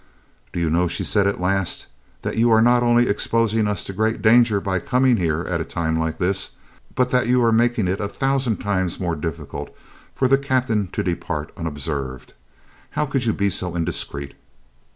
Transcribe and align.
"Do 0.51 0.59
you 0.59 0.71
know," 0.71 0.87
she 0.87 1.03
said 1.03 1.27
at 1.27 1.39
last, 1.39 1.85
"that 2.23 2.35
you 2.35 2.49
are 2.49 2.59
not 2.63 2.81
only 2.81 3.07
exposing 3.07 3.67
us 3.67 3.83
to 3.85 3.93
great 3.93 4.19
danger 4.23 4.59
by 4.59 4.79
coming 4.79 5.17
here 5.17 5.41
at 5.41 5.61
a 5.61 5.63
time 5.63 5.99
like 5.99 6.17
this, 6.17 6.55
but 6.95 7.11
that 7.11 7.27
you 7.27 7.43
are 7.43 7.51
making 7.51 7.87
it 7.87 7.99
a 7.99 8.07
thousand 8.07 8.57
times 8.57 8.99
more 8.99 9.15
difficult 9.15 9.69
for 10.15 10.27
the 10.27 10.39
Captain 10.39 10.87
to 10.87 11.03
depart 11.03 11.51
unobserved? 11.55 12.33
How 12.97 13.05
could 13.05 13.25
you 13.25 13.33
be 13.33 13.51
so 13.51 13.75
indiscreet?" 13.75 14.33